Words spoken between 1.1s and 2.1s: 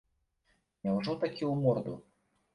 такі ў морду?